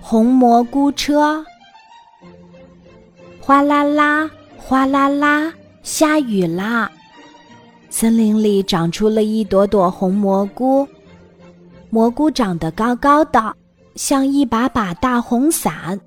[0.00, 1.44] 红蘑菇车。
[3.40, 5.52] 哗啦啦，哗啦啦，
[5.82, 6.90] 下雨啦！
[7.88, 10.86] 森林里长出了一朵朵红蘑菇，
[11.90, 13.52] 蘑菇长得高高的，
[13.96, 15.98] 像一把把大红伞。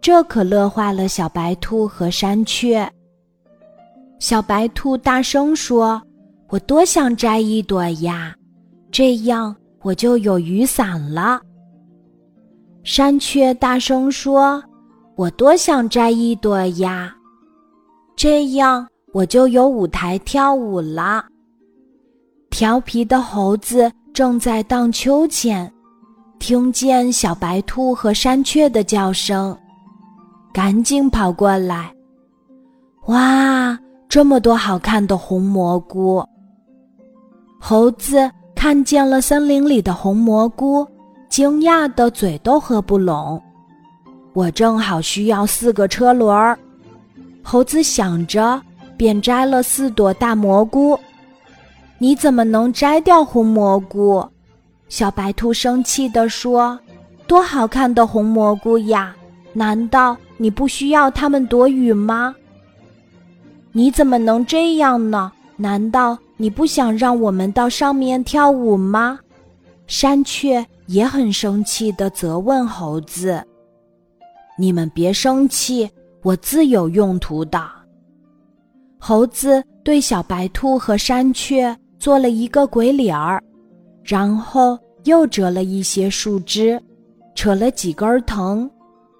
[0.00, 2.88] 这可乐坏了小白兔和山雀。
[4.20, 6.00] 小白兔大声说
[6.48, 8.32] ：“我多想摘一朵呀，
[8.92, 11.40] 这样我就有雨伞了。”
[12.86, 14.62] 山雀大声说
[15.18, 17.12] ：“我多想摘一朵呀，
[18.14, 21.24] 这样我就有舞台跳舞了。”
[22.48, 25.68] 调皮的猴子正在荡秋千，
[26.38, 29.58] 听见小白兔和山雀的叫声。
[30.54, 31.92] 赶紧跑过来！
[33.06, 33.76] 哇，
[34.08, 36.24] 这么多好看的红蘑菇！
[37.58, 40.86] 猴子看见了森林里的红蘑菇，
[41.28, 43.40] 惊讶的嘴都合不拢。
[44.32, 46.58] 我正好需要四个车轮儿，
[47.42, 48.60] 猴子想着，
[48.96, 50.98] 便摘了四朵大蘑菇。
[51.98, 54.26] 你怎么能摘掉红蘑菇？
[54.88, 56.78] 小白兔生气地说
[57.26, 59.14] ：“多好看的红蘑菇呀！
[59.52, 62.34] 难道？”你不需要它们躲雨吗？
[63.72, 65.32] 你怎么能这样呢？
[65.56, 69.18] 难道你不想让我们到上面跳舞吗？
[69.86, 73.42] 山雀也很生气的责问猴子
[74.58, 75.88] ：“你们别生气，
[76.22, 77.62] 我自有用途的。”
[78.98, 83.42] 猴子对小白兔和山雀做了一个鬼脸儿，
[84.02, 86.82] 然后又折了一些树枝，
[87.34, 88.68] 扯了几根藤。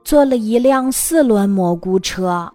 [0.04, 2.48] 做了一辆四轮蘑菇车，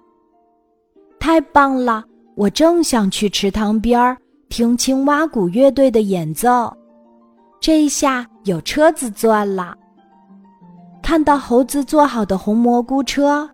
[1.20, 2.02] 太棒了！
[2.38, 6.73] 我正想去池塘边儿听青蛙鼓乐队的演奏，
[7.59, 9.75] 这下有车子坐了。
[11.02, 13.50] 看到猴子做好的红蘑菇车，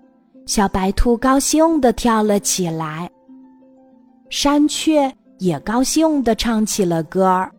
[0.46, 3.10] 小白兔高兴地跳了起来，
[4.30, 7.52] 山雀也高兴地唱起了歌儿。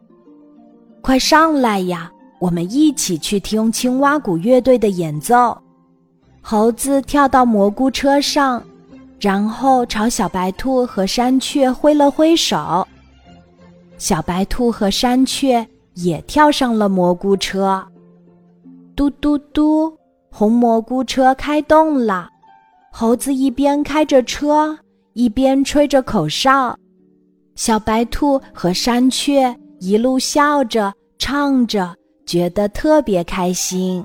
[1.01, 5.57] 快上来呀，我们一起去听青蛙鼓乐队的演奏。
[6.41, 8.63] 猴子跳到蘑菇车上，
[9.21, 12.87] 然后朝小白兔和山雀挥了挥手。
[13.99, 15.67] 小白兔和山雀
[16.01, 17.85] 也跳上了蘑菇车。
[18.95, 19.93] 嘟嘟嘟，
[20.31, 22.31] 红蘑菇车开动了。
[22.93, 24.79] 猴子一边开着车，
[25.15, 26.77] 一边吹着口哨。
[27.57, 31.93] 小白兔和山雀一路笑着唱着，
[32.25, 34.05] 觉得特别开心。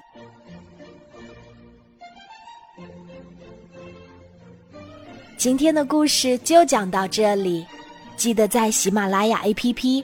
[5.37, 7.63] 今天的故事就讲到这里，
[8.17, 10.03] 记得在喜马拉雅 APP